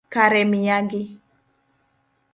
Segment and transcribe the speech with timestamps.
[0.13, 1.03] Kare miyagi